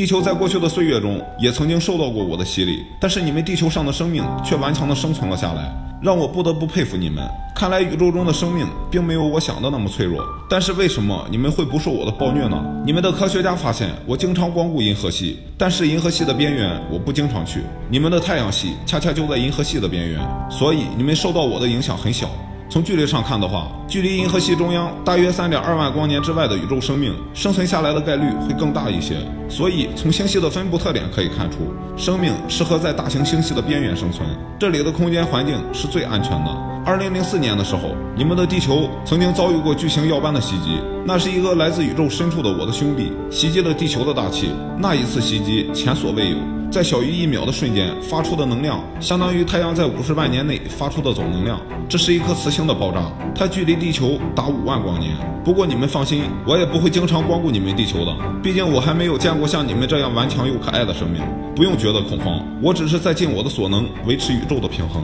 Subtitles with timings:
[0.00, 7.22] 地球在过去的岁月中也曾经受到过我的洗礼，但是你们地球上的生命却顽强地生存了下来，让我不得不佩服你们。
[7.54, 10.24] 看来宇宙中的生命并没有我想的那么脆弱。
[10.48, 12.64] 但是为什么你们会不受我的暴虐呢？
[12.86, 17.60] 你们的科学家发现我经常光顾银河系，但是银河系的边缘我不经常去。
[17.90, 20.18] 你们的太阳系恰恰就在银河系的边缘，
[20.50, 22.30] 所以你们受到我的影响很小。
[22.70, 29.16] 从距离上看的话，距离银河系中央大约三点二万光年之外的宇宙生命生存下来的概率会更大一些。
[29.48, 34.24] 所以从星系的分布特点可以看出，生命适合在大型星系的边缘生存，
[34.56, 36.56] 这里的空间环境是最安全的。
[36.86, 46.36] 二零零四年的时候，你们的地球曾经遭遇过巨型耀斑的袭击，那是一个来自宇宙深处的我的兄弟袭击了地球的大气，那一次袭击前所未有。
[46.70, 51.60] 在小于一秒的瞬间发出的能量，相当于太阳在五十万年内发出的总能量。
[51.88, 53.02] 这是一颗磁星的爆炸，
[53.34, 55.16] 它距离地球达五万光年。
[55.42, 61.20] 不过你们放心，我也不会经常光顾你们地球的，毕竟我还没有见过像你们这样顽强又可爱的生命。
[61.56, 65.02] 不用觉得恐慌，我只是在尽我的所能维持宇宙的平衡。